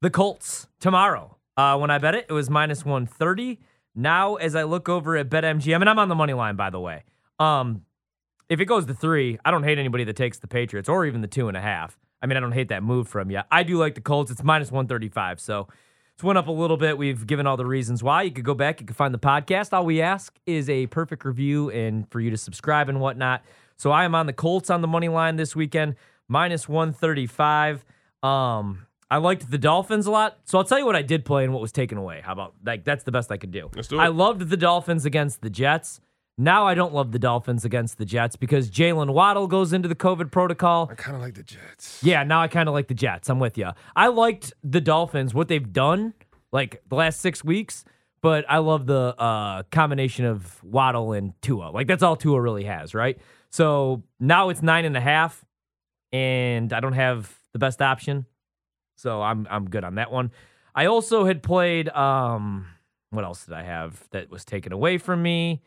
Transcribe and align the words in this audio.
the 0.00 0.10
Colts 0.10 0.66
tomorrow. 0.80 1.36
Uh, 1.56 1.78
when 1.78 1.90
I 1.90 1.98
bet 1.98 2.14
it, 2.14 2.26
it 2.28 2.32
was 2.32 2.50
minus 2.50 2.84
130. 2.84 3.58
Now, 3.94 4.34
as 4.34 4.54
I 4.54 4.64
look 4.64 4.88
over 4.88 5.16
at 5.16 5.30
BetMGM, 5.30 5.80
and 5.80 5.88
I'm 5.88 5.98
on 5.98 6.08
the 6.08 6.14
money 6.14 6.34
line, 6.34 6.56
by 6.56 6.70
the 6.70 6.80
way. 6.80 7.04
Um, 7.38 7.82
if 8.48 8.60
it 8.60 8.66
goes 8.66 8.86
to 8.86 8.94
three, 8.94 9.38
I 9.44 9.50
don't 9.50 9.62
hate 9.62 9.78
anybody 9.78 10.04
that 10.04 10.16
takes 10.16 10.38
the 10.38 10.46
Patriots 10.46 10.88
or 10.88 11.06
even 11.06 11.22
the 11.22 11.26
two 11.26 11.48
and 11.48 11.56
a 11.56 11.60
half. 11.60 11.98
I 12.22 12.26
mean, 12.26 12.36
I 12.36 12.40
don't 12.40 12.52
hate 12.52 12.68
that 12.68 12.82
move 12.82 13.08
from 13.08 13.30
you. 13.30 13.40
I 13.50 13.62
do 13.62 13.78
like 13.78 13.94
the 13.94 14.00
Colts. 14.00 14.30
It's 14.30 14.42
minus 14.42 14.70
135. 14.70 15.40
So 15.40 15.68
it's 16.14 16.22
went 16.22 16.38
up 16.38 16.48
a 16.48 16.52
little 16.52 16.76
bit. 16.76 16.96
We've 16.96 17.26
given 17.26 17.46
all 17.46 17.56
the 17.56 17.66
reasons 17.66 18.02
why. 18.02 18.22
You 18.22 18.30
could 18.30 18.44
go 18.44 18.54
back, 18.54 18.80
you 18.80 18.86
could 18.86 18.96
find 18.96 19.12
the 19.12 19.18
podcast. 19.18 19.72
All 19.72 19.84
we 19.84 20.00
ask 20.00 20.34
is 20.46 20.70
a 20.70 20.86
perfect 20.86 21.24
review 21.24 21.70
and 21.70 22.10
for 22.10 22.20
you 22.20 22.30
to 22.30 22.36
subscribe 22.36 22.88
and 22.88 23.00
whatnot. 23.00 23.42
So 23.76 23.90
I 23.90 24.04
am 24.04 24.14
on 24.14 24.26
the 24.26 24.32
Colts 24.32 24.70
on 24.70 24.80
the 24.80 24.88
money 24.88 25.08
line 25.08 25.36
this 25.36 25.54
weekend, 25.54 25.96
minus 26.28 26.68
135. 26.68 27.84
Um, 28.22 28.86
I 29.10 29.18
liked 29.18 29.50
the 29.50 29.58
Dolphins 29.58 30.06
a 30.06 30.10
lot. 30.10 30.38
So 30.44 30.58
I'll 30.58 30.64
tell 30.64 30.78
you 30.78 30.86
what 30.86 30.96
I 30.96 31.02
did 31.02 31.24
play 31.24 31.44
and 31.44 31.52
what 31.52 31.62
was 31.62 31.72
taken 31.72 31.96
away. 31.98 32.20
How 32.24 32.32
about 32.32 32.54
like 32.64 32.84
that's 32.84 33.04
the 33.04 33.12
best 33.12 33.30
I 33.30 33.36
could 33.36 33.52
do. 33.52 33.70
Let's 33.74 33.88
do 33.88 33.98
it. 33.98 34.02
I 34.02 34.08
loved 34.08 34.48
the 34.48 34.56
Dolphins 34.56 35.04
against 35.04 35.42
the 35.42 35.50
Jets. 35.50 36.00
Now 36.38 36.66
I 36.66 36.74
don't 36.74 36.92
love 36.92 37.12
the 37.12 37.18
Dolphins 37.18 37.64
against 37.64 37.96
the 37.96 38.04
Jets 38.04 38.36
because 38.36 38.70
Jaylen 38.70 39.14
Waddle 39.14 39.46
goes 39.46 39.72
into 39.72 39.88
the 39.88 39.94
COVID 39.94 40.30
protocol. 40.30 40.88
I 40.90 40.94
kind 40.94 41.16
of 41.16 41.22
like 41.22 41.34
the 41.34 41.42
Jets. 41.42 42.02
Yeah, 42.02 42.24
now 42.24 42.42
I 42.42 42.48
kind 42.48 42.68
of 42.68 42.74
like 42.74 42.88
the 42.88 42.94
Jets. 42.94 43.30
I'm 43.30 43.38
with 43.38 43.56
you. 43.56 43.70
I 43.94 44.08
liked 44.08 44.52
the 44.62 44.80
Dolphins, 44.80 45.32
what 45.32 45.48
they've 45.48 45.72
done 45.72 46.12
like 46.52 46.82
the 46.88 46.94
last 46.94 47.20
six 47.20 47.42
weeks, 47.42 47.84
but 48.22 48.44
I 48.48 48.58
love 48.58 48.86
the 48.86 49.14
uh, 49.18 49.62
combination 49.70 50.24
of 50.24 50.62
Waddle 50.62 51.12
and 51.12 51.32
Tua. 51.42 51.70
Like 51.70 51.86
that's 51.86 52.02
all 52.02 52.16
Tua 52.16 52.40
really 52.40 52.64
has, 52.64 52.94
right? 52.94 53.18
So 53.50 54.02
now 54.20 54.50
it's 54.50 54.62
nine 54.62 54.84
and 54.84 54.96
a 54.96 55.00
half, 55.00 55.44
and 56.12 56.72
I 56.72 56.80
don't 56.80 56.92
have 56.92 57.34
the 57.52 57.58
best 57.58 57.80
option, 57.80 58.26
so 58.96 59.22
I'm 59.22 59.46
I'm 59.50 59.68
good 59.70 59.84
on 59.84 59.94
that 59.96 60.10
one. 60.10 60.32
I 60.74 60.86
also 60.86 61.24
had 61.24 61.42
played. 61.42 61.88
Um, 61.90 62.66
what 63.10 63.24
else 63.24 63.44
did 63.46 63.54
I 63.54 63.62
have 63.62 64.02
that 64.10 64.30
was 64.30 64.44
taken 64.44 64.72
away 64.72 64.98
from 64.98 65.22
me? 65.22 65.62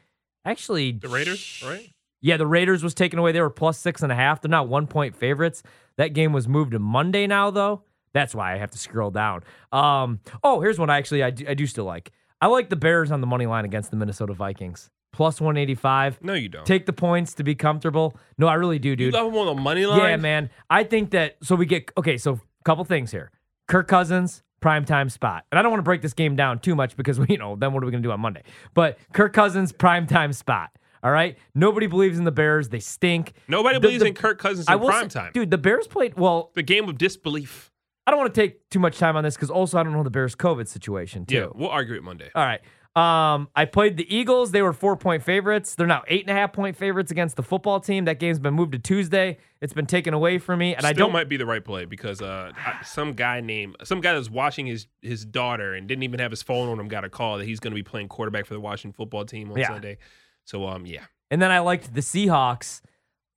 Actually, 0.46 0.92
The 0.92 1.08
Raiders, 1.08 1.64
right? 1.66 1.90
yeah, 2.22 2.38
the 2.38 2.46
Raiders 2.48 2.84
was 2.84 2.94
taken 2.94 3.18
away. 3.20 3.32
They 3.32 3.42
were 3.42 3.50
plus 3.50 3.78
six 3.80 4.04
and 4.04 4.12
a 4.12 4.16
half. 4.16 4.42
They're 4.42 4.50
not 4.50 4.68
one 4.68 4.88
point 4.88 5.16
favorites. 5.16 5.64
That 5.98 6.10
game 6.14 6.32
was 6.34 6.48
moved 6.48 6.72
to 6.72 6.80
Monday 6.80 7.28
now, 7.28 7.50
though. 7.50 7.84
That's 8.14 8.34
why 8.36 8.54
I 8.54 8.58
have 8.58 8.72
to 8.72 8.78
scroll 8.78 9.12
down. 9.12 9.44
Um, 9.72 10.20
oh, 10.44 10.62
here's 10.62 10.80
one 10.80 10.90
actually 10.90 11.24
I 11.24 11.30
do, 11.30 11.46
I 11.48 11.54
do 11.54 11.66
still 11.68 11.86
like. 11.86 12.12
I 12.42 12.48
like 12.48 12.70
the 12.70 12.76
Bears 12.76 13.12
on 13.12 13.22
the 13.22 13.28
money 13.28 13.46
line 13.46 13.66
against 13.66 13.92
the 13.92 13.98
Minnesota 13.98 14.34
Vikings. 14.34 14.90
Plus 15.12 15.42
185. 15.42 16.24
No, 16.24 16.34
you 16.34 16.50
don't. 16.50 16.66
Take 16.66 16.86
the 16.86 16.94
points 16.94 17.34
to 17.36 17.44
be 17.44 17.54
comfortable. 17.56 18.16
No, 18.38 18.48
I 18.48 18.54
really 18.56 18.80
do, 18.80 18.90
you 18.90 18.96
dude. 18.96 19.14
love 19.14 19.32
them 19.32 19.38
on 19.40 19.56
the 19.56 19.62
money 19.62 19.86
line. 19.86 20.00
Yeah, 20.00 20.16
man. 20.18 20.50
I 20.70 20.84
think 20.84 21.12
that 21.12 21.38
so 21.44 21.56
we 21.56 21.66
get 21.66 21.92
okay, 21.98 22.18
so 22.18 22.40
couple 22.70 22.86
things 22.86 23.10
here. 23.12 23.32
Kirk 23.68 23.88
Cousins, 23.88 24.44
prime 24.62 24.86
time 24.86 25.10
spot. 25.10 25.44
And 25.52 25.58
I 25.58 25.62
don't 25.64 25.72
want 25.72 25.80
to 25.80 25.84
break 25.84 26.04
this 26.04 26.14
game 26.14 26.36
down 26.36 26.60
too 26.60 26.76
much 26.76 26.96
because 26.96 27.18
you 27.30 27.38
know, 27.40 27.56
then 27.56 27.74
what 27.74 27.82
are 27.82 27.86
we 27.88 27.92
gonna 27.92 28.04
do 28.04 28.12
on 28.12 28.20
Monday? 28.20 28.44
But 28.76 29.00
Kirk 29.12 29.34
Cousins, 29.34 29.72
prime 29.72 30.06
time 30.06 30.34
spot. 30.34 30.70
All 31.02 31.12
right. 31.12 31.38
Nobody 31.56 31.88
believes 31.88 32.20
in 32.20 32.26
the 32.26 32.32
Bears. 32.32 32.70
They 32.70 32.80
stink. 32.82 33.34
Nobody 33.48 33.76
The- 33.78 33.80
believes 33.80 34.02
the- 34.04 34.10
in 34.10 34.14
Kirk 34.14 34.38
Cousins 34.38 34.68
I 34.68 34.74
in 34.74 34.82
will 34.82 34.90
prime 34.90 35.10
say- 35.10 35.20
time. 35.20 35.32
Dude, 35.34 35.50
the 35.50 35.58
Bears 35.58 35.88
played 35.88 36.16
well. 36.16 36.52
The 36.54 36.62
game 36.62 36.88
of 36.90 36.98
disbelief. 36.98 37.72
I 38.06 38.12
don't 38.12 38.20
want 38.20 38.34
to 38.34 38.40
take 38.42 38.70
too 38.70 38.80
much 38.80 38.98
time 39.00 39.16
on 39.16 39.24
this 39.24 39.36
because 39.36 39.50
also 39.50 39.78
I 39.80 39.84
don't 39.84 39.94
know 39.94 40.04
the 40.04 40.10
Bears 40.12 40.36
COVID 40.36 40.68
situation 40.68 41.26
too. 41.26 41.36
Yeah, 41.36 41.48
we'll 41.56 41.70
argue 41.70 41.96
it 41.96 42.04
Monday. 42.04 42.30
All 42.36 42.44
right. 42.44 42.60
Um, 42.96 43.50
I 43.56 43.66
played 43.66 43.98
the 43.98 44.14
Eagles. 44.14 44.52
They 44.52 44.62
were 44.62 44.74
four 44.74 44.98
point 44.98 45.24
favorites. 45.24 45.76
They're 45.76 45.88
now 45.88 46.04
eight 46.08 46.22
and 46.22 46.30
a 46.32 46.34
half 46.34 46.52
point 46.54 46.76
favorites 46.76 47.12
against 47.12 47.36
the 47.36 47.44
football 47.44 47.80
team. 47.80 48.06
That 48.06 48.20
game's 48.20 48.40
been 48.40 48.56
moved 48.56 48.72
to 48.74 48.80
Tuesday. 48.80 49.38
It's 49.62 49.74
been 49.74 49.86
taken 49.86 50.14
away 50.14 50.38
from 50.40 50.60
me, 50.60 50.74
and 50.76 50.86
I 50.86 50.94
don't. 50.94 51.12
might 51.14 51.30
be 51.30 51.38
the 51.38 51.46
right 51.46 51.64
play 51.64 51.86
because 51.86 52.22
uh, 52.22 52.52
I- 52.58 52.84
some 52.84 53.14
guy 53.14 53.42
named 53.42 53.76
some 53.84 54.02
guy 54.02 54.14
that's 54.16 54.30
watching 54.30 54.66
his 54.66 54.88
his 55.02 55.24
daughter 55.24 55.76
and 55.76 55.88
didn't 55.88 56.04
even 56.04 56.20
have 56.20 56.32
his 56.32 56.42
phone 56.42 56.68
on 56.68 56.80
him 56.80 56.88
got 56.88 57.06
a 57.06 57.10
call 57.10 57.38
that 57.38 57.46
he's 57.46 57.60
going 57.60 57.72
to 57.72 57.76
be 57.76 57.84
playing 57.84 58.08
quarterback 58.10 58.46
for 58.48 58.54
the 58.56 58.60
Washington 58.60 58.94
football 58.94 59.24
team 59.24 59.52
on 59.52 59.58
Yeah. 59.58 59.68
Sunday. 59.68 59.98
So 60.46 60.66
um, 60.68 60.86
yeah, 60.88 61.04
And 61.30 61.40
then 61.42 61.52
I 61.52 61.60
liked 61.60 61.94
the 61.94 62.02
Seahawks, 62.02 62.82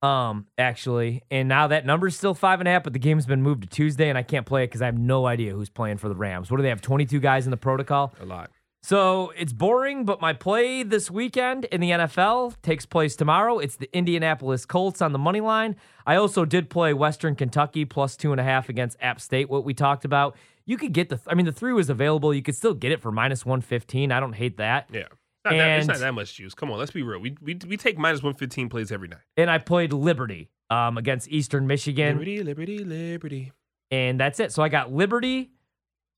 um, 0.00 0.46
actually. 0.56 1.22
And 1.30 1.46
now 1.48 1.66
that 1.68 1.84
number's 1.84 2.16
still 2.16 2.32
five 2.34 2.60
and 2.60 2.66
a 2.68 2.72
half, 2.72 2.84
but 2.84 2.94
the 2.94 2.98
game's 2.98 3.26
been 3.26 3.42
moved 3.42 3.64
to 3.64 3.68
Tuesday, 3.68 4.08
and 4.08 4.16
I 4.16 4.22
can't 4.22 4.46
play 4.46 4.64
it 4.64 4.68
because 4.68 4.80
I 4.82 4.86
have 4.86 4.96
no 4.98 5.26
idea 5.26 5.52
who's 5.52 5.68
playing 5.68 5.98
for 5.98 6.08
the 6.08 6.14
Rams. 6.16 6.50
What 6.50 6.56
do 6.56 6.62
they 6.62 6.70
have? 6.70 6.80
Twenty 6.80 7.04
two 7.04 7.20
guys 7.20 7.46
in 7.46 7.50
the 7.50 7.56
protocol. 7.58 8.14
a 8.20 8.24
lot. 8.24 8.50
So 8.84 9.32
it's 9.36 9.52
boring, 9.52 10.04
but 10.04 10.20
my 10.20 10.32
play 10.32 10.82
this 10.82 11.08
weekend 11.08 11.66
in 11.66 11.80
the 11.80 11.90
NFL 11.90 12.60
takes 12.62 12.84
place 12.84 13.14
tomorrow. 13.14 13.60
It's 13.60 13.76
the 13.76 13.88
Indianapolis 13.96 14.64
Colts 14.66 15.00
on 15.00 15.12
the 15.12 15.20
money 15.20 15.40
line. 15.40 15.76
I 16.04 16.16
also 16.16 16.44
did 16.44 16.68
play 16.68 16.92
Western 16.92 17.36
Kentucky 17.36 17.84
plus 17.84 18.16
two 18.16 18.32
and 18.32 18.40
a 18.40 18.44
half 18.44 18.68
against 18.68 18.96
App 19.00 19.20
State, 19.20 19.48
what 19.48 19.64
we 19.64 19.72
talked 19.72 20.04
about. 20.04 20.36
You 20.64 20.76
could 20.76 20.92
get 20.92 21.10
the, 21.10 21.20
I 21.28 21.34
mean, 21.34 21.46
the 21.46 21.52
three 21.52 21.72
was 21.72 21.90
available. 21.90 22.34
You 22.34 22.42
could 22.42 22.56
still 22.56 22.74
get 22.74 22.90
it 22.90 23.00
for 23.00 23.12
minus 23.12 23.46
115. 23.46 24.10
I 24.10 24.18
don't 24.18 24.32
hate 24.32 24.56
that. 24.56 24.88
Yeah, 24.92 25.00
it's 25.00 25.10
not, 25.44 25.50
that, 25.52 25.78
it's 25.78 25.86
not 25.88 25.98
that 25.98 26.14
much 26.14 26.34
juice. 26.34 26.54
Come 26.54 26.70
on, 26.72 26.78
let's 26.78 26.90
be 26.92 27.02
real. 27.02 27.20
We 27.20 27.36
we, 27.40 27.58
we 27.66 27.76
take 27.76 27.98
minus 27.98 28.22
one 28.22 28.34
fifteen 28.34 28.68
plays 28.68 28.92
every 28.92 29.08
night. 29.08 29.20
And 29.36 29.50
I 29.50 29.58
played 29.58 29.92
Liberty 29.92 30.50
um, 30.70 30.98
against 30.98 31.28
Eastern 31.28 31.66
Michigan. 31.66 32.18
Liberty, 32.18 32.42
liberty, 32.42 32.78
liberty. 32.84 33.52
and 33.90 34.20
that's 34.20 34.38
it. 34.38 34.52
So 34.52 34.62
I 34.62 34.68
got 34.68 34.92
Liberty, 34.92 35.50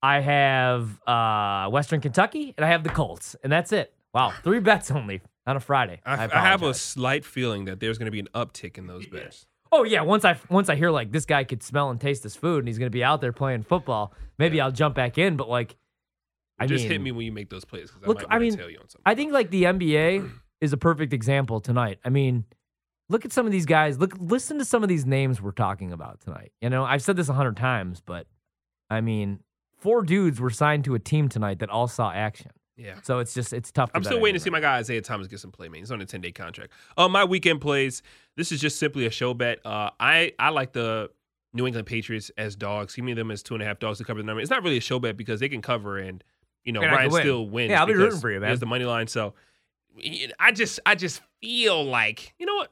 I 0.05 0.21
have 0.21 1.01
uh, 1.07 1.71
Western 1.71 2.03
Kentucky, 2.03 2.53
and 2.59 2.65
I 2.65 2.69
have 2.69 2.85
the 2.85 2.91
Colts, 2.91 3.37
and 3.43 3.51
that's 3.51 3.73
it. 3.73 3.95
Wow, 4.13 4.35
three 4.43 4.61
bets 4.61 4.91
only 4.91 5.23
on 5.47 5.57
a 5.57 5.61
Friday. 5.61 6.03
I, 6.05 6.25
I 6.25 6.41
have 6.41 6.63
a 6.63 6.75
slight 6.75 7.25
feeling 7.25 7.65
that 7.65 7.81
there's 7.81 7.97
going 7.97 8.05
to 8.07 8.13
be 8.13 8.21
an 8.21 8.29
uptick 8.35 8.77
in 8.77 8.87
those 8.87 9.07
bets. 9.07 9.47
Oh 9.73 9.83
yeah, 9.85 10.03
once 10.03 10.27
I 10.27 10.37
once 10.51 10.69
I 10.69 10.75
hear 10.75 10.91
like 10.91 11.11
this 11.11 11.25
guy 11.25 11.43
could 11.45 11.63
smell 11.63 11.89
and 11.89 11.99
taste 11.99 12.23
this 12.23 12.37
food, 12.37 12.59
and 12.59 12.69
he's 12.69 12.79
gonna 12.79 12.91
be 12.91 13.03
out 13.03 13.23
there 13.23 13.33
playing 13.33 13.63
football, 13.63 14.13
maybe 14.39 14.61
I'll 14.61 14.71
jump 14.71 14.95
back 14.95 15.17
in. 15.17 15.37
But 15.37 15.49
like, 15.49 15.75
I 16.59 16.67
Just 16.67 16.83
mean, 16.83 16.93
hit 16.93 17.01
me 17.01 17.11
when 17.11 17.25
you 17.25 17.33
make 17.33 17.49
those 17.49 17.65
plays 17.65 17.91
because 17.91 18.03
I 18.05 18.07
look, 18.07 18.19
might 18.29 18.37
I 18.37 18.39
mean, 18.41 18.57
tell 18.57 18.69
you 18.71 18.79
on 18.81 18.89
something. 18.91 19.03
I 19.07 19.15
think 19.15 19.33
like 19.33 19.51
the 19.51 19.65
NBA 19.65 20.31
is 20.61 20.75
a 20.75 20.77
perfect 20.77 21.15
example 21.15 21.61
tonight. 21.61 21.99
I 22.05 22.11
mean, 22.11 22.45
look 23.09 23.25
at 23.25 23.33
some 23.33 23.47
of 23.47 23.53
these 23.53 23.67
guys. 23.67 23.99
Look, 23.99 24.15
listen 24.21 24.59
to 24.59 24.67
some 24.67 24.83
of 24.83 24.91
these 24.91 25.07
names 25.07 25.41
we're 25.41 25.51
talking 25.51 25.93
about 25.93 26.21
tonight. 26.21 26.53
You 26.61 26.69
know, 26.69 26.85
I've 26.85 27.03
said 27.03 27.17
this 27.17 27.31
a 27.31 27.33
hundred 27.33 27.57
times, 27.57 28.03
but 28.05 28.27
I 28.91 29.01
mean, 29.01 29.41
four 29.85 30.03
dudes 30.03 30.41
were 30.41 30.51
signed 30.51 30.85
to 30.87 30.95
a 30.95 30.99
team 30.99 31.29
tonight 31.29 31.59
that 31.59 31.69
all 31.69 31.87
saw 31.87 32.11
action. 32.11 32.51
yeah. 32.77 32.95
So 33.03 33.19
it's 33.19 33.35
just 33.35 33.53
it's 33.53 33.71
tough. 33.71 33.93
To 33.93 33.97
I'm 33.99 34.03
still 34.03 34.19
waiting 34.19 34.39
to 34.39 34.43
see 34.43 34.51
my 34.51 34.59
guy 34.61 34.79
Isaiah 34.79 35.03
Thomas 35.03 35.29
get 35.29 35.39
some 35.41 35.53
play, 35.53 35.69
man. 35.69 35.81
He's 35.81 35.93
on 35.93 36.01
a 36.01 36.07
10 36.07 36.21
day 36.23 36.33
contract. 36.33 36.73
Uh, 36.97 37.07
my 37.09 37.23
weekend 37.25 37.61
plays. 37.61 38.03
This 38.37 38.51
is 38.51 38.61
just 38.61 38.79
simply 38.81 39.05
a 39.07 39.11
show 39.11 39.35
bet. 39.35 39.59
Uh, 39.65 39.91
I 40.01 40.33
I 40.39 40.49
like 40.49 40.73
the 40.73 41.11
New 41.53 41.67
England 41.67 41.87
Patriots 41.87 42.31
as 42.37 42.57
dogs. 42.57 42.95
Give 42.97 43.05
me 43.05 43.13
them 43.15 43.31
as 43.31 43.43
two 43.43 43.55
and 43.55 43.63
a 43.63 43.67
half 43.67 43.79
dogs 43.79 43.99
to 43.99 44.05
cover 44.05 44.21
the 44.21 44.27
number. 44.27 44.41
It's 44.41 44.51
not 44.51 44.63
really 44.65 44.79
a 44.79 44.81
show 44.81 44.99
bet 44.99 45.17
because 45.17 45.39
they 45.39 45.49
can 45.49 45.63
cover 45.63 45.99
and 45.99 46.25
you 46.65 46.73
know 46.73 46.81
And 46.81 46.91
Ryan 46.91 47.11
win. 47.13 47.23
still 47.23 47.47
wins. 47.49 47.71
Yeah, 47.71 47.81
I'll 47.81 47.87
be 47.87 47.95
rooting 47.95 48.19
for 48.19 48.31
you, 48.31 48.41
man. 48.41 48.49
There's 48.49 48.61
the 48.61 48.67
money 48.67 48.87
line. 48.87 49.07
So 49.07 49.35
I 50.41 50.51
just 50.51 50.81
I 50.87 50.95
just 50.97 51.21
feel 51.43 51.85
like 51.85 52.35
you 52.39 52.47
know 52.47 52.55
what. 52.55 52.71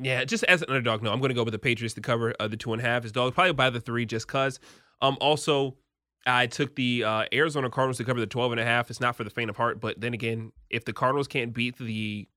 Yeah, 0.00 0.24
just 0.24 0.42
as 0.44 0.62
an 0.62 0.70
underdog, 0.70 1.02
no, 1.02 1.12
I'm 1.12 1.20
going 1.20 1.28
to 1.28 1.34
go 1.34 1.44
with 1.44 1.52
the 1.52 1.58
Patriots 1.58 1.94
to 1.94 2.00
cover 2.00 2.34
uh, 2.40 2.48
the 2.48 2.56
two 2.56 2.72
and 2.72 2.80
a 2.80 2.84
half. 2.84 3.02
His 3.02 3.12
dog 3.12 3.34
probably 3.34 3.52
by 3.52 3.70
the 3.70 3.80
three 3.80 4.04
just 4.06 4.26
cause. 4.26 4.58
Um, 5.02 5.18
also, 5.20 5.76
I 6.24 6.46
took 6.46 6.76
the 6.76 7.04
uh, 7.04 7.24
Arizona 7.32 7.68
Cardinals 7.68 7.98
to 7.98 8.04
cover 8.04 8.20
the 8.20 8.26
12 8.26 8.52
and 8.52 8.60
a 8.60 8.64
half. 8.64 8.88
It's 8.88 9.00
not 9.00 9.16
for 9.16 9.24
the 9.24 9.30
faint 9.30 9.50
of 9.50 9.56
heart, 9.56 9.80
but 9.80 10.00
then 10.00 10.14
again, 10.14 10.52
if 10.70 10.84
the 10.84 10.92
Cardinals 10.92 11.26
can't 11.28 11.52
beat 11.52 11.76
the 11.76 12.28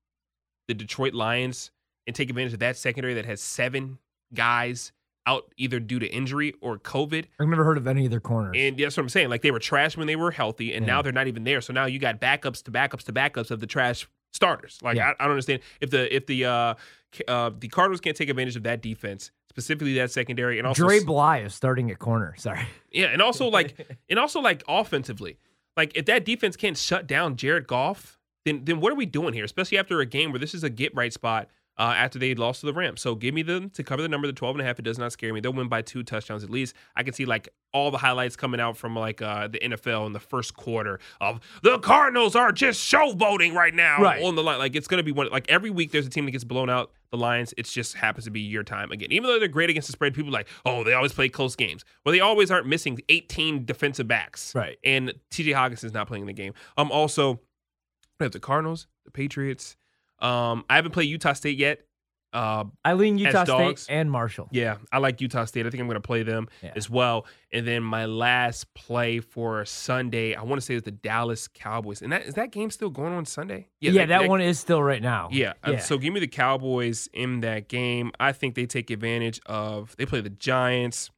the 0.68 0.74
Detroit 0.74 1.14
Lions 1.14 1.70
and 2.08 2.14
take 2.16 2.28
advantage 2.28 2.52
of 2.52 2.58
that 2.58 2.76
secondary 2.76 3.14
that 3.14 3.24
has 3.24 3.40
seven 3.40 3.98
guys 4.34 4.90
out 5.28 5.52
either 5.56 5.78
due 5.80 6.00
to 6.00 6.06
injury 6.06 6.54
or 6.60 6.76
COVID, 6.78 7.26
I've 7.40 7.46
never 7.48 7.64
heard 7.64 7.78
of 7.78 7.86
any 7.86 8.04
of 8.04 8.10
their 8.10 8.20
corners. 8.20 8.56
and 8.58 8.76
that's 8.76 8.96
what 8.96 9.04
I'm 9.04 9.08
saying. 9.08 9.28
Like 9.28 9.42
they 9.42 9.52
were 9.52 9.60
trash 9.60 9.96
when 9.96 10.08
they 10.08 10.16
were 10.16 10.32
healthy, 10.32 10.74
and 10.74 10.84
Yeah. 10.84 10.94
now 10.94 11.02
they're 11.02 11.12
not 11.12 11.28
even 11.28 11.44
there. 11.44 11.60
So 11.60 11.72
now 11.72 11.86
you 11.86 11.98
got 12.00 12.20
backups 12.20 12.64
to 12.64 12.72
backups 12.72 13.04
to 13.04 13.12
backups 13.12 13.50
of 13.52 13.60
the 13.60 13.66
trash 13.68 14.08
starters. 14.32 14.80
Like 14.82 14.96
Yeah. 14.96 15.10
I, 15.10 15.22
I 15.22 15.24
don't 15.24 15.32
understand 15.32 15.60
if 15.80 15.90
the 15.90 16.14
if 16.14 16.26
the 16.26 16.44
uh, 16.46 16.74
uh 17.28 17.50
the 17.56 17.68
Cardinals 17.68 18.00
can't 18.00 18.16
take 18.16 18.28
advantage 18.28 18.56
of 18.56 18.64
that 18.64 18.82
defense, 18.82 19.30
specifically 19.56 19.94
that 19.94 20.10
secondary, 20.10 20.58
and 20.58 20.66
also 20.66 20.86
Dre 20.86 21.02
Bly 21.02 21.38
is 21.38 21.54
starting 21.54 21.90
at 21.90 21.98
corner. 21.98 22.34
Sorry. 22.36 22.60
yeah, 22.92 23.06
and 23.06 23.22
also 23.22 23.48
like 23.48 23.98
and 24.10 24.18
also 24.18 24.40
like 24.40 24.62
offensively, 24.68 25.38
like 25.78 25.96
if 25.96 26.04
that 26.06 26.26
defense 26.26 26.56
can't 26.56 26.76
shut 26.76 27.06
down 27.06 27.36
Jared 27.36 27.66
Goff, 27.66 28.18
then 28.44 28.66
then 28.66 28.80
what 28.80 28.92
are 28.92 28.96
we 28.96 29.06
doing 29.06 29.32
here? 29.32 29.44
Especially 29.44 29.78
after 29.78 30.00
a 30.00 30.06
game 30.06 30.30
where 30.30 30.38
this 30.38 30.52
is 30.52 30.62
a 30.62 30.68
get 30.68 30.94
right 30.94 31.12
spot 31.12 31.48
uh, 31.78 31.94
after 31.96 32.18
they 32.18 32.34
lost 32.34 32.60
to 32.60 32.66
the 32.66 32.72
Rams. 32.72 33.00
So 33.00 33.14
give 33.14 33.34
me 33.34 33.42
them 33.42 33.70
to 33.70 33.82
cover 33.84 34.00
the 34.02 34.08
number, 34.08 34.26
the 34.26 34.32
12 34.32 34.56
and 34.56 34.62
a 34.62 34.64
half. 34.64 34.78
It 34.78 34.82
does 34.82 34.98
not 34.98 35.12
scare 35.12 35.32
me. 35.32 35.40
They'll 35.40 35.52
win 35.52 35.68
by 35.68 35.82
two 35.82 36.02
touchdowns 36.02 36.42
at 36.44 36.50
least. 36.50 36.74
I 36.94 37.02
can 37.02 37.12
see 37.12 37.24
like 37.26 37.48
all 37.72 37.90
the 37.90 37.98
highlights 37.98 38.36
coming 38.36 38.60
out 38.60 38.76
from 38.76 38.96
like 38.96 39.20
uh, 39.20 39.48
the 39.48 39.58
NFL 39.58 40.06
in 40.06 40.12
the 40.12 40.20
first 40.20 40.54
quarter 40.56 40.98
of 41.20 41.40
the 41.62 41.78
Cardinals 41.78 42.34
are 42.34 42.50
just 42.52 42.80
showboating 42.80 43.52
right 43.52 43.74
now 43.74 44.00
Right. 44.00 44.22
on 44.22 44.34
the 44.34 44.42
line. 44.42 44.58
Like 44.58 44.74
it's 44.74 44.88
gonna 44.88 45.02
be 45.02 45.12
one 45.12 45.28
like 45.30 45.50
every 45.50 45.68
week 45.70 45.92
there's 45.92 46.06
a 46.06 46.10
team 46.10 46.24
that 46.24 46.30
gets 46.30 46.44
blown 46.44 46.70
out. 46.70 46.92
The 47.12 47.18
Lions, 47.18 47.54
it 47.56 47.66
just 47.66 47.94
happens 47.94 48.24
to 48.24 48.30
be 48.32 48.40
your 48.40 48.64
time 48.64 48.90
again. 48.90 49.12
Even 49.12 49.28
though 49.28 49.38
they're 49.38 49.46
great 49.46 49.70
against 49.70 49.86
the 49.88 49.92
spread, 49.92 50.12
people 50.12 50.30
are 50.30 50.38
like, 50.38 50.48
oh, 50.64 50.82
they 50.82 50.92
always 50.92 51.12
play 51.12 51.28
close 51.28 51.54
games. 51.54 51.84
Well, 52.04 52.12
they 52.12 52.18
always 52.20 52.50
aren't 52.50 52.66
missing 52.66 52.98
18 53.08 53.64
defensive 53.64 54.08
backs. 54.08 54.52
Right. 54.56 54.76
And 54.82 55.14
TJ 55.30 55.54
Hockenson's 55.54 55.92
not 55.92 56.08
playing 56.08 56.26
the 56.26 56.32
game. 56.32 56.52
Um, 56.76 56.90
also, 56.90 57.40
we 58.18 58.24
have 58.24 58.32
the 58.32 58.40
Cardinals, 58.40 58.88
the 59.04 59.12
Patriots. 59.12 59.76
Um, 60.18 60.64
I 60.70 60.76
haven't 60.76 60.92
played 60.92 61.08
Utah 61.10 61.32
State 61.34 61.58
yet. 61.58 61.80
Uh, 62.32 62.64
I 62.84 62.92
lean 62.94 63.16
Utah 63.16 63.44
State 63.44 63.86
and 63.88 64.10
Marshall. 64.10 64.48
yeah, 64.50 64.76
I 64.92 64.98
like 64.98 65.22
Utah 65.22 65.46
State. 65.46 65.64
I 65.64 65.70
think 65.70 65.80
I'm 65.80 65.86
going 65.86 65.94
to 65.94 66.06
play 66.06 66.22
them 66.22 66.48
Yeah. 66.62 66.72
as 66.76 66.90
well. 66.90 67.24
And 67.50 67.66
then 67.66 67.82
my 67.82 68.04
last 68.04 68.74
play 68.74 69.20
for 69.20 69.64
Sunday, 69.64 70.34
I 70.34 70.42
want 70.42 70.60
to 70.60 70.66
say 70.66 70.74
is 70.74 70.82
the 70.82 70.90
Dallas 70.90 71.48
Cowboys. 71.48 72.02
And 72.02 72.12
that 72.12 72.24
is 72.26 72.34
that 72.34 72.50
game 72.52 72.70
still 72.70 72.90
going 72.90 73.14
on 73.14 73.24
Sunday? 73.24 73.68
Yeah, 73.80 73.92
yeah, 73.92 74.06
that, 74.06 74.28
one 74.28 74.42
is 74.42 74.58
still 74.58 74.82
right 74.82 75.00
now. 75.00 75.28
Yeah. 75.32 75.54
uh, 75.66 75.72
Yeah. 75.72 75.78
So 75.78 75.96
give 75.96 76.12
me 76.12 76.20
the 76.20 76.26
Cowboys 76.26 77.08
in 77.14 77.40
that 77.40 77.68
game. 77.68 78.10
I 78.20 78.32
think 78.32 78.54
they 78.54 78.66
take 78.66 78.90
advantage 78.90 79.40
of. 79.46 79.94
They 79.96 80.04
play 80.04 80.20
the 80.20 80.28
Giants. 80.30 81.10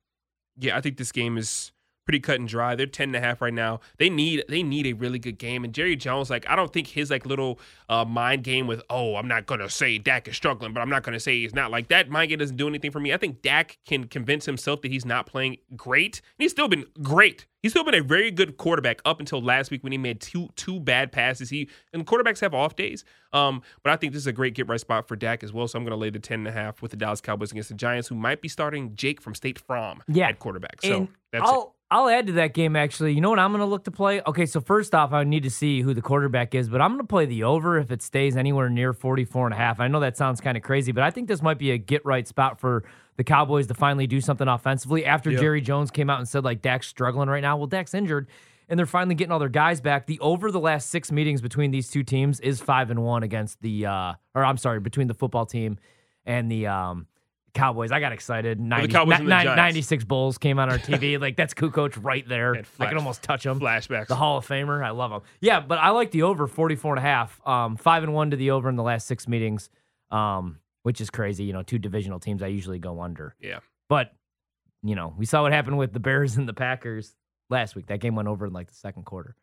Yeah, 0.57 0.77
I 0.77 0.81
think 0.81 0.99
this 0.99 1.11
game 1.11 1.37
is 1.37 1.73
pretty 2.09 2.21
cut 2.21 2.41
and 2.41 2.49
dry. 2.49 2.75
They're 2.75 2.87
ten 2.87 3.11
and 3.11 3.17
a 3.17 3.21
half 3.21 3.43
right 3.43 3.53
now. 3.53 3.81
They 3.99 4.09
need 4.09 4.43
they 4.49 4.63
need 4.63 4.87
a 4.87 4.95
really 4.95 5.19
good 5.19 5.39
game. 5.39 5.63
And 5.63 5.75
Jerry 5.75 5.95
Jones, 5.95 6.31
like 6.31 6.49
I 6.49 6.57
don't 6.57 6.73
think 6.73 6.87
his 6.87 7.11
like 7.11 7.27
little 7.27 7.61
uh, 7.91 8.07
mind 8.07 8.45
game 8.45 8.67
with 8.67 8.81
oh 8.89 9.17
I'm 9.17 9.29
not 9.29 9.45
gonna 9.45 9.69
say 9.69 9.99
Dak 9.99 10.27
is 10.27 10.35
struggling, 10.35 10.73
but 10.73 10.81
I'm 10.81 10.89
not 10.89 11.03
gonna 11.03 11.21
say 11.21 11.39
he's 11.41 11.55
not 11.55 11.71
like 11.71 11.89
that 11.89 12.09
mind 12.09 12.31
game 12.31 12.39
doesn't 12.39 12.57
do 12.57 12.67
anything 12.67 12.91
for 12.93 12.99
me. 13.01 13.13
I 13.13 13.19
think 13.19 13.43
Dak 13.43 13.77
can 13.87 14.05
convince 14.05 14.47
himself 14.47 14.81
that 14.81 14.91
he's 14.91 15.05
not 15.05 15.27
playing 15.27 15.59
great. 15.77 16.23
And 16.39 16.45
he's 16.45 16.51
still 16.53 16.69
been 16.69 16.87
great. 17.03 17.45
He's 17.61 17.73
still 17.73 17.85
been 17.85 17.95
a 17.97 18.03
very 18.03 18.31
good 18.31 18.57
quarterback 18.57 19.03
up 19.05 19.19
until 19.21 19.43
last 19.43 19.71
week 19.71 19.83
when 19.83 19.93
he 19.93 19.99
made 19.99 20.23
two 20.23 20.49
two 20.57 20.81
bad 20.81 21.13
passes. 21.13 21.51
He 21.51 21.69
and 21.93 22.07
quarterbacks 22.07 22.41
have 22.41 22.55
off 22.55 22.75
days. 22.75 23.05
Um, 23.35 23.61
but 23.83 23.93
I 23.93 23.97
think 23.97 24.15
this 24.15 24.23
is 24.23 24.27
a 24.29 24.33
great 24.33 24.55
get 24.55 24.67
right 24.67 24.81
spot 24.81 25.07
for 25.07 25.15
Dak 25.17 25.45
as 25.45 25.53
well. 25.53 25.69
So 25.69 25.77
I'm 25.77 25.85
gonna 25.85 25.97
lay 25.97 26.09
the 26.09 26.21
ten 26.21 26.39
and 26.39 26.49
a 26.49 26.53
half 26.53 26.81
with 26.81 26.93
the 26.93 26.97
Dallas 26.97 27.21
Cowboys 27.21 27.51
against 27.51 27.69
the 27.69 27.75
Giants, 27.75 28.09
who 28.09 28.15
might 28.15 28.41
be 28.41 28.49
starting 28.49 28.95
Jake 28.95 29.21
from 29.21 29.35
State 29.35 29.59
Fromm 29.59 30.03
Yeah. 30.09 30.29
at 30.29 30.39
quarterback. 30.39 30.81
So 30.81 30.97
and 30.97 31.09
that's 31.33 31.51
it. 31.51 31.69
I'll 31.91 32.09
add 32.09 32.27
to 32.27 32.33
that 32.35 32.53
game 32.53 32.77
actually. 32.77 33.15
You 33.15 33.21
know 33.23 33.31
what 33.31 33.39
I'm 33.39 33.51
going 33.51 33.61
to 33.61 33.67
look 33.67 33.85
to 33.85 33.91
play? 33.91 34.21
Okay, 34.27 34.45
so 34.45 34.61
first 34.61 34.95
off, 34.95 35.13
I 35.13 35.25
need 35.25 35.45
to 35.45 35.51
see 35.51 35.81
who 35.81 35.95
the 35.95 36.03
quarterback 36.03 36.55
is, 36.55 36.69
but 36.69 36.83
I'm 36.83 36.91
going 36.91 37.01
to 37.01 37.07
play 37.07 37.25
the 37.25 37.45
over 37.45 37.79
if 37.79 37.91
it 37.91 38.03
stays 38.03 38.37
anywhere 38.37 38.69
near 38.69 38.93
44 38.93 39.47
and 39.47 39.55
a 39.55 39.57
half. 39.57 39.81
I 39.81 39.89
know 39.89 40.01
that 40.01 40.17
sounds 40.17 40.41
kind 40.43 40.57
of 40.57 40.63
crazy, 40.63 40.93
but 40.93 41.03
I 41.03 41.11
think 41.11 41.29
this 41.29 41.41
might 41.41 41.59
be 41.59 41.71
a 41.71 41.79
get 41.79 42.05
right 42.05 42.29
spot 42.29 42.61
for 42.61 42.85
the 43.17 43.25
Cowboys 43.25 43.67
to 43.69 43.75
finally 43.75 44.07
do 44.07 44.21
something 44.21 44.49
offensively 44.49 45.07
after 45.07 45.31
Yeah. 45.31 45.41
Jerry 45.41 45.61
Jones 45.63 45.91
came 45.91 46.11
out 46.11 46.19
and 46.19 46.29
said 46.29 46.45
like 46.45 46.61
Dak's 46.61 46.87
struggling 46.87 47.29
right 47.31 47.43
now. 47.43 47.57
Well, 47.57 47.67
Dak's 47.67 47.95
injured 47.95 48.29
and 48.69 48.79
they're 48.79 48.85
finally 48.85 49.15
getting 49.15 49.33
all 49.33 49.39
their 49.39 49.49
guys 49.49 49.81
back. 49.81 50.07
The 50.07 50.21
over 50.21 50.51
the 50.51 50.61
last 50.61 50.91
6 50.91 51.11
meetings 51.11 51.41
between 51.41 51.71
these 51.71 51.89
two 51.89 52.03
teams 52.03 52.39
is 52.41 52.61
5 52.61 52.91
and 52.91 53.03
1 53.03 53.23
against 53.23 53.63
the 53.63 53.87
uh 53.87 54.13
or 54.35 54.45
I'm 54.45 54.59
sorry, 54.59 54.79
between 54.79 55.07
the 55.07 55.15
football 55.15 55.47
team 55.47 55.79
and 56.27 56.51
the 56.51 56.67
um 56.67 57.07
Cowboys. 57.55 57.91
I 57.93 58.01
got 58.01 58.13
excited. 58.13 58.61
90, 58.61 58.89
Cowboys 58.89 59.19
and 59.21 59.29
the 59.29 59.55
96 59.55 60.05
Bulls 60.05 60.39
came 60.39 60.59
on 60.59 60.71
our 60.71 60.79
TV. 60.79 61.21
like 61.21 61.37
that's 61.37 61.55
Kukoc 61.55 62.03
right 62.03 62.29
there. 62.29 62.63
I 62.79 62.87
can 62.87 62.97
almost 62.99 63.23
touch 63.23 63.45
him. 63.45 63.59
flashbacks. 63.61 64.09
The 64.09 64.15
Hall 64.15 64.39
of 64.39 64.47
Famer. 64.47 64.85
I 64.85 64.91
love 64.91 65.11
him. 65.11 65.21
Yeah, 65.41 65.61
but 65.61 65.79
I 65.79 65.91
like 65.91 66.11
the 66.11 66.23
over 66.23 66.47
44 66.47 66.95
and 66.95 66.99
a 66.99 67.03
half. 67.03 67.47
Um, 67.47 67.77
five 67.77 68.03
and 68.03 68.15
one 68.15 68.31
to 68.31 68.37
the 68.37 68.51
over 68.53 68.69
in 68.69 68.77
the 68.77 68.83
last 68.83 69.07
six 69.07 69.27
meetings. 69.27 69.71
Um, 70.11 70.59
which 70.83 71.01
is 71.01 71.11
crazy. 71.11 71.45
You 71.45 71.53
know, 71.53 71.63
two 71.63 71.79
divisional 71.79 72.19
teams. 72.21 72.43
I 72.43 72.47
usually 72.47 72.79
go 72.79 73.01
under. 73.03 73.35
Yeah. 73.41 73.59
But, 73.89 74.13
you 74.83 74.95
know, 74.95 75.15
we 75.19 75.27
saw 75.27 75.43
what 75.43 75.53
happened 75.53 75.77
with 75.79 75.93
the 75.93 76.01
Bears 76.01 76.37
and 76.37 76.49
the 76.49 76.55
Packers 76.55 77.15
last 77.51 77.77
week. 77.77 77.87
That 77.89 78.01
game 78.01 78.15
went 78.15 78.29
over 78.29 78.47
in 78.47 78.53
like 78.53 78.69
the 78.69 78.75
second 78.75 79.05
quarter. 79.05 79.37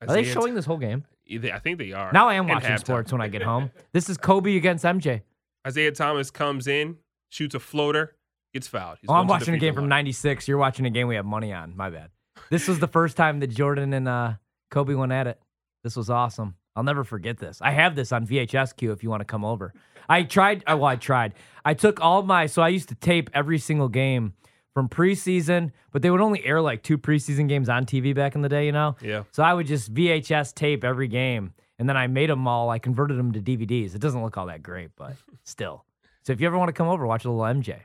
Are 0.00 0.08
they 0.08 0.24
showing 0.24 0.54
this 0.54 0.64
whole 0.66 0.76
game? 0.76 1.04
I 1.52 1.58
think 1.58 1.78
they 1.78 1.92
are. 1.92 2.12
Now 2.12 2.28
I 2.28 2.34
am 2.34 2.46
watching 2.46 2.76
sports 2.78 3.12
when 3.12 3.20
I 3.20 3.28
get 3.28 3.42
home. 3.42 3.70
This 3.92 4.08
is 4.08 4.16
Kobe 4.18 4.56
against 4.56 4.84
MJ. 4.84 5.22
Isaiah 5.66 5.90
Thomas 5.90 6.30
comes 6.30 6.66
in, 6.68 6.96
shoots 7.28 7.54
a 7.54 7.60
floater, 7.60 8.16
gets 8.54 8.68
fouled. 8.68 8.98
He's 9.00 9.08
Oh, 9.10 9.14
I'm 9.14 9.26
going 9.26 9.40
to 9.40 9.44
the 9.46 9.50
watching 9.52 9.54
a 9.54 9.58
game 9.58 9.74
from 9.74 9.88
'96. 9.88 10.48
You're 10.48 10.58
watching 10.58 10.86
a 10.86 10.90
game 10.90 11.08
we 11.08 11.16
have 11.16 11.24
money 11.26 11.52
on. 11.52 11.76
My 11.76 11.90
bad. 11.90 12.10
This 12.50 12.68
was 12.68 12.78
the 12.78 12.88
first 12.88 13.16
time 13.16 13.40
that 13.40 13.48
Jordan 13.48 13.92
and 13.92 14.06
uh, 14.08 14.34
Kobe 14.70 14.94
went 14.94 15.12
at 15.12 15.26
it. 15.26 15.40
This 15.84 15.96
was 15.96 16.10
awesome. 16.10 16.56
I'll 16.74 16.82
never 16.82 17.04
forget 17.04 17.38
this. 17.38 17.60
I 17.62 17.70
have 17.70 17.96
this 17.96 18.12
on 18.12 18.26
VHS 18.26 18.76
Q 18.76 18.92
if 18.92 19.02
you 19.02 19.08
want 19.10 19.20
to 19.20 19.24
come 19.24 19.44
over. 19.44 19.72
I 20.08 20.22
tried. 20.24 20.62
uh, 20.70 20.76
Well, 20.76 20.84
I 20.84 20.96
tried. 20.96 21.32
I 21.64 21.74
took 21.74 22.00
all 22.00 22.22
my. 22.22 22.46
So 22.46 22.60
I 22.62 22.68
used 22.68 22.90
to 22.90 22.94
tape 22.94 23.30
every 23.32 23.58
single 23.58 23.88
game 23.88 24.34
from 24.74 24.88
preseason, 24.90 25.72
but 25.90 26.02
they 26.02 26.10
would 26.10 26.20
only 26.20 26.44
air 26.44 26.60
like 26.60 26.82
two 26.82 26.98
preseason 26.98 27.48
games 27.48 27.70
on 27.70 27.86
TV 27.86 28.14
back 28.14 28.34
in 28.34 28.42
the 28.42 28.48
day. 28.50 28.66
You 28.66 28.72
know. 28.72 28.96
Yeah. 29.00 29.22
So 29.32 29.42
I 29.42 29.54
would 29.54 29.66
just 29.66 29.92
VHS 29.94 30.54
tape 30.54 30.84
every 30.84 31.08
game, 31.08 31.54
and 31.78 31.88
then 31.88 31.96
I 31.96 32.06
made 32.08 32.28
them 32.28 32.46
all. 32.46 32.68
I 32.68 32.78
converted 32.78 33.16
them 33.18 33.32
to 33.32 33.40
DVDs. 33.40 33.94
It 33.94 34.00
doesn't 34.02 34.22
look 34.22 34.36
all 34.36 34.46
that 34.46 34.62
great, 34.62 34.90
but 34.96 35.14
still. 35.44 35.85
So 36.26 36.32
if 36.32 36.40
you 36.40 36.46
ever 36.48 36.58
want 36.58 36.68
to 36.68 36.72
come 36.72 36.88
over, 36.88 37.06
watch 37.06 37.24
a 37.24 37.30
little 37.30 37.44
MJ. 37.44 37.80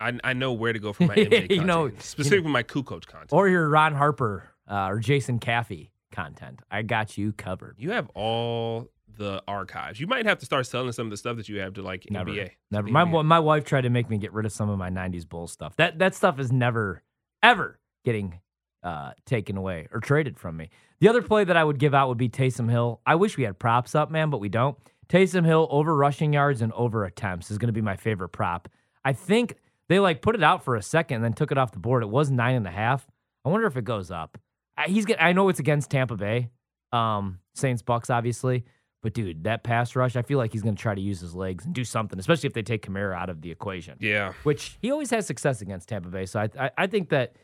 I, 0.00 0.18
I 0.24 0.32
know 0.32 0.52
where 0.52 0.72
to 0.72 0.78
go 0.78 0.92
for 0.92 1.04
my 1.06 1.14
MJ 1.14 1.30
content. 1.30 1.50
You 1.52 1.64
know- 1.64 1.90
specifically 1.98 2.50
my 2.50 2.62
Kukoc 2.62 3.06
content. 3.06 3.32
or 3.32 3.48
your 3.48 3.68
Ron 3.68 3.94
Harper 3.94 4.48
uh, 4.70 4.86
or 4.88 4.98
Jason 5.00 5.38
Caffey 5.38 5.90
content. 6.10 6.60
I 6.70 6.82
got 6.82 7.16
you 7.18 7.32
covered. 7.32 7.76
you 7.78 7.90
have 7.92 8.08
all 8.14 8.88
the 9.18 9.42
archives. 9.46 10.00
You 10.00 10.06
might 10.06 10.24
have 10.24 10.38
to 10.38 10.46
start 10.46 10.66
selling 10.66 10.92
some 10.92 11.06
of 11.06 11.10
the 11.10 11.16
stuff 11.18 11.36
that 11.36 11.46
you 11.48 11.60
have 11.60 11.74
to 11.74 11.82
like 11.82 12.06
Never, 12.10 12.30
NBA. 12.30 12.50
never. 12.70 12.86
The 12.86 12.92
My 12.92 13.04
NBA. 13.04 13.24
my 13.26 13.38
wife 13.40 13.64
tried 13.64 13.82
to 13.82 13.90
make 13.90 14.08
me 14.08 14.16
get 14.16 14.32
rid 14.32 14.46
of 14.46 14.52
some 14.52 14.70
of 14.70 14.78
my 14.78 14.88
'90s 14.88 15.28
Bulls 15.28 15.52
stuff. 15.52 15.76
That 15.76 15.98
that 15.98 16.14
stuff 16.14 16.40
is 16.40 16.50
never, 16.50 17.02
ever 17.42 17.78
getting 18.06 18.40
uh, 18.82 19.12
taken 19.26 19.58
away 19.58 19.88
or 19.92 20.00
traded 20.00 20.38
from 20.38 20.56
me. 20.56 20.70
The 21.00 21.08
other 21.08 21.20
play 21.20 21.44
that 21.44 21.56
I 21.58 21.62
would 21.62 21.78
give 21.78 21.94
out 21.94 22.08
would 22.08 22.16
be 22.18 22.30
Taysom 22.30 22.70
Hill. 22.70 23.00
I 23.04 23.14
wish 23.16 23.36
we 23.36 23.44
had 23.44 23.58
props 23.58 23.94
up, 23.94 24.10
man, 24.10 24.30
but 24.30 24.38
we 24.38 24.48
don't. 24.48 24.78
Taysom 25.12 25.44
Hill 25.44 25.68
over 25.70 25.94
rushing 25.94 26.32
yards 26.32 26.62
and 26.62 26.72
over 26.72 27.04
attempts 27.04 27.50
is 27.50 27.58
going 27.58 27.66
to 27.68 27.72
be 27.72 27.82
my 27.82 27.96
favorite 27.96 28.30
prop. 28.30 28.68
I 29.04 29.12
think 29.12 29.56
they 29.88 29.98
like 30.00 30.22
put 30.22 30.34
it 30.34 30.42
out 30.42 30.64
for 30.64 30.74
a 30.76 30.82
second 30.82 31.16
and 31.16 31.24
then 31.24 31.32
took 31.34 31.52
it 31.52 31.58
off 31.58 31.72
the 31.72 31.78
board. 31.78 32.02
It 32.02 32.08
was 32.08 32.30
nine 32.30 32.54
and 32.56 32.66
a 32.66 32.70
half. 32.70 33.06
I 33.44 33.50
wonder 33.50 33.66
if 33.66 33.76
it 33.76 33.84
goes 33.84 34.10
up. 34.10 34.38
I- 34.76 34.88
He's 34.88 35.04
get, 35.04 35.22
I 35.22 35.32
know 35.32 35.48
it's 35.50 35.58
against 35.60 35.90
Tampa 35.90 36.16
Bay, 36.16 36.48
um, 36.92 37.40
Saints 37.54 37.82
Bucks 37.82 38.08
obviously, 38.08 38.64
but 39.02 39.12
dude, 39.12 39.44
that 39.44 39.64
pass 39.64 39.94
rush, 39.96 40.16
I 40.16 40.22
feel 40.22 40.38
like 40.38 40.52
he's 40.52 40.62
going 40.62 40.76
to 40.76 40.80
try 40.80 40.94
to 40.94 41.00
use 41.00 41.20
his 41.20 41.34
legs 41.34 41.66
and 41.66 41.74
do 41.74 41.84
something, 41.84 42.18
especially 42.18 42.46
if 42.46 42.54
they 42.54 42.62
take 42.62 42.86
Kamara 42.86 43.14
out 43.14 43.28
of 43.28 43.42
the 43.42 43.50
equation 43.50 43.96
Yeah. 44.00 44.32
which 44.44 44.78
he 44.80 44.90
always 44.92 45.10
has 45.10 45.26
success 45.26 45.60
against 45.60 45.88
Tampa 45.88 46.08
Bay. 46.08 46.24
So 46.24 46.40
I, 46.40 46.48
I, 46.58 46.70
I 46.78 46.86
think 46.86 47.10
that 47.10 47.36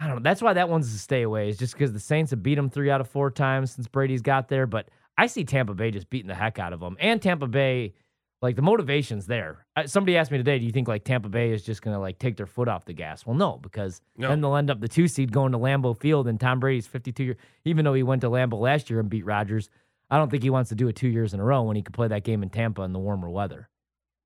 I 0.00 0.06
don't 0.06 0.16
know. 0.16 0.22
That's 0.22 0.40
why 0.40 0.52
that 0.52 0.68
one's 0.68 0.94
a 0.94 0.98
stay 0.98 1.22
away. 1.22 1.48
Is 1.48 1.56
just 1.58 1.72
because 1.72 1.92
the 1.92 1.98
Saints 1.98 2.30
have 2.30 2.40
beat 2.44 2.56
him 2.56 2.70
three 2.70 2.88
out 2.88 3.00
of 3.00 3.08
four 3.10 3.32
times 3.32 3.72
since 3.72 3.88
Brady's 3.88 4.22
got 4.22 4.46
there. 4.48 4.64
But 4.64 4.88
I 5.18 5.26
see 5.26 5.44
Tampa 5.44 5.74
Bay 5.74 5.90
just 5.90 6.08
beating 6.08 6.28
the 6.28 6.34
heck 6.34 6.58
out 6.58 6.72
of 6.72 6.80
them, 6.80 6.96
and 7.00 7.20
Tampa 7.20 7.46
Bay, 7.48 7.92
like 8.40 8.54
the 8.56 8.62
motivation's 8.62 9.26
there. 9.26 9.66
Somebody 9.86 10.16
asked 10.16 10.30
me 10.30 10.38
today, 10.38 10.58
do 10.60 10.64
you 10.64 10.70
think 10.70 10.86
like 10.88 11.02
Tampa 11.04 11.28
Bay 11.28 11.50
is 11.50 11.62
just 11.64 11.82
gonna 11.82 11.98
like 12.00 12.18
take 12.20 12.36
their 12.36 12.46
foot 12.46 12.68
off 12.68 12.84
the 12.84 12.92
gas? 12.92 13.26
Well, 13.26 13.36
no, 13.36 13.58
because 13.58 14.00
No. 14.16 14.28
then 14.28 14.40
they'll 14.40 14.54
end 14.56 14.70
up 14.70 14.80
the 14.80 14.88
two 14.88 15.08
seed 15.08 15.32
going 15.32 15.52
to 15.52 15.58
Lambeau 15.58 15.98
Field, 15.98 16.28
and 16.28 16.38
Tom 16.40 16.60
Brady's 16.60 16.86
52 16.86 17.24
year. 17.24 17.36
Even 17.64 17.84
though 17.84 17.94
he 17.94 18.02
went 18.04 18.20
to 18.22 18.30
Lambeau 18.30 18.60
last 18.60 18.88
year 18.88 19.00
and 19.00 19.10
beat 19.10 19.26
Rodgers, 19.26 19.68
I 20.08 20.16
don't 20.18 20.30
think 20.30 20.42
he 20.44 20.50
wants 20.50 20.68
to 20.70 20.74
do 20.76 20.86
it 20.88 20.94
two 20.96 21.08
years 21.08 21.34
in 21.34 21.40
a 21.40 21.44
row 21.44 21.62
when 21.64 21.74
he 21.76 21.82
could 21.82 21.94
play 21.94 22.08
that 22.08 22.22
game 22.24 22.42
in 22.42 22.48
Tampa 22.48 22.82
in 22.82 22.92
the 22.92 22.98
warmer 23.00 23.28
weather. 23.28 23.68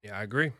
Yeah, 0.04 0.18
I 0.18 0.22
agree. 0.22 0.52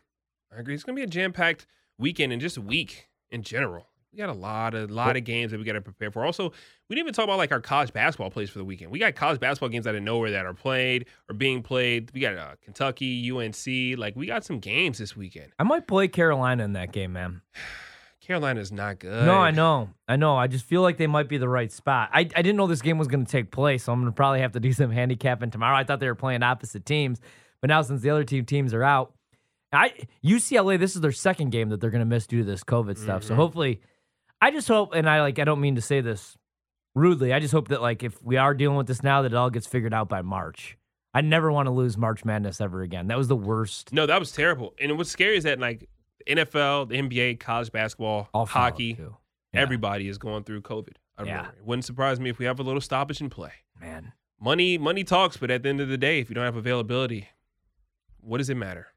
I 0.51 0.59
agree. 0.59 0.73
It's 0.73 0.83
gonna 0.83 0.95
be 0.95 1.03
a 1.03 1.07
jam 1.07 1.31
packed 1.31 1.67
weekend 1.99 2.33
and 2.33 2.41
just 2.41 2.57
a 2.57 2.61
week 2.61 3.07
in 3.29 3.43
general. 3.43 3.87
We 4.13 4.17
got 4.19 4.29
a 4.29 4.33
lot 4.33 4.75
of 4.75 4.91
lot 4.91 5.17
of 5.17 5.23
games 5.23 5.51
that 5.51 5.57
we 5.57 5.63
got 5.63 5.73
to 5.73 5.81
prepare 5.81 6.11
for. 6.11 6.23
Also, 6.23 6.51
we 6.87 6.95
didn't 6.95 7.07
even 7.07 7.13
talk 7.15 7.23
about 7.23 7.37
like 7.39 7.51
our 7.51 7.59
college 7.59 7.91
basketball 7.91 8.29
plays 8.29 8.47
for 8.47 8.59
the 8.59 8.63
weekend. 8.63 8.91
We 8.91 8.99
got 8.99 9.15
college 9.15 9.39
basketball 9.39 9.69
games 9.69 9.87
out 9.87 9.95
of 9.95 10.03
nowhere 10.03 10.29
that 10.31 10.45
are 10.45 10.53
played 10.53 11.07
or 11.27 11.33
being 11.33 11.63
played. 11.63 12.11
We 12.13 12.19
got 12.21 12.37
uh, 12.37 12.51
Kentucky, 12.63 13.31
UNC. 13.31 13.97
Like 13.97 14.15
we 14.15 14.27
got 14.27 14.45
some 14.45 14.59
games 14.59 14.99
this 14.99 15.17
weekend. 15.17 15.51
I 15.57 15.63
might 15.63 15.87
play 15.87 16.07
Carolina 16.07 16.63
in 16.63 16.73
that 16.73 16.91
game, 16.91 17.13
man. 17.13 17.41
Carolina's 18.21 18.71
not 18.71 18.99
good. 18.99 19.25
No, 19.25 19.33
I 19.33 19.51
know. 19.51 19.89
I 20.07 20.15
know. 20.15 20.37
I 20.37 20.47
just 20.47 20.63
feel 20.65 20.81
like 20.81 20.97
they 20.97 21.07
might 21.07 21.27
be 21.27 21.37
the 21.37 21.49
right 21.49 21.71
spot. 21.71 22.09
I, 22.13 22.19
I 22.21 22.23
didn't 22.41 22.55
know 22.55 22.67
this 22.67 22.81
game 22.81 22.97
was 22.97 23.09
going 23.09 23.25
to 23.25 23.29
take 23.31 23.51
place, 23.51 23.83
so 23.83 23.91
I'm 23.91 23.99
going 23.99 24.11
to 24.11 24.15
probably 24.15 24.39
have 24.39 24.53
to 24.53 24.61
do 24.61 24.71
some 24.71 24.91
handicapping 24.91 25.51
tomorrow. 25.51 25.75
I 25.75 25.83
thought 25.83 25.99
they 25.99 26.07
were 26.07 26.15
playing 26.15 26.41
opposite 26.41 26.85
teams, 26.85 27.19
but 27.59 27.67
now 27.67 27.81
since 27.81 28.01
the 28.01 28.11
other 28.11 28.23
two 28.23 28.41
teams 28.43 28.73
are 28.73 28.83
out, 28.83 29.13
I 29.73 29.91
UCLA 30.23 30.79
this 30.79 30.95
is 30.95 31.01
their 31.01 31.11
second 31.11 31.49
game 31.49 31.69
that 31.69 31.81
they're 31.81 31.89
going 31.89 31.99
to 31.99 32.05
miss 32.05 32.25
due 32.27 32.37
to 32.37 32.43
this 32.45 32.63
COVID 32.63 32.97
stuff. 32.97 33.23
So 33.23 33.33
Mhm. 33.33 33.37
hopefully, 33.37 33.81
I 34.43 34.51
just 34.51 34.67
hope, 34.67 34.93
and 34.93 35.09
I 35.09 35.21
like 35.21 35.39
I 35.39 35.45
don't 35.45 35.61
mean 35.61 35.75
to 35.75 35.81
say 35.81 36.01
this 36.01 36.37
rudely. 36.95 37.31
I 37.31 37.39
just 37.39 37.53
hope 37.53 37.69
that 37.69 37.81
like 37.81 38.03
if 38.03 38.21
we 38.21 38.35
are 38.35 38.53
dealing 38.53 38.75
with 38.75 38.87
this 38.87 39.01
now, 39.01 39.21
that 39.21 39.31
it 39.31 39.35
all 39.35 39.49
gets 39.49 39.65
figured 39.65 39.93
out 39.93 40.09
by 40.09 40.21
March. 40.21 40.77
I 41.13 41.21
never 41.21 41.49
want 41.49 41.67
to 41.67 41.71
lose 41.71 41.97
March 41.97 42.25
Madness 42.25 42.59
ever 42.59 42.81
again. 42.81 43.07
That 43.07 43.17
was 43.17 43.29
the 43.29 43.37
worst. 43.37 43.93
No, 43.93 44.05
that 44.05 44.19
was 44.19 44.33
terrible. 44.33 44.73
And 44.81 44.97
what's 44.97 45.09
scary 45.09 45.37
is 45.37 45.45
that 45.45 45.59
like 45.59 45.87
NFL, 46.27 46.89
the 46.89 46.95
NBA, 47.01 47.39
college 47.39 47.71
basketball, 47.71 48.27
All 48.33 48.45
hockey. 48.45 48.97
Yeah. 48.99 49.61
everybody 49.61 50.09
is 50.09 50.17
going 50.17 50.43
through 50.43 50.61
COVID. 50.63 50.95
I 51.17 51.23
Yeah. 51.23 51.47
It 51.47 51.63
wouldn't 51.63 51.85
surprise 51.85 52.19
me 52.19 52.29
if 52.29 52.37
we 52.37 52.43
have 52.43 52.59
a 52.59 52.63
little 52.63 52.81
stoppage 52.81 53.21
in 53.21 53.29
play. 53.29 53.53
man. 53.79 54.11
Money, 54.41 54.77
money 54.77 55.05
talks, 55.05 55.37
but 55.37 55.49
at 55.51 55.63
the 55.63 55.69
end 55.69 55.79
of 55.79 55.87
the 55.87 55.97
day, 55.97 56.19
if 56.19 56.27
you 56.27 56.35
don't 56.35 56.43
have 56.43 56.57
availability, 56.57 57.29
what 58.19 58.39
does 58.39 58.49
it 58.49 58.57
matter? 58.57 58.87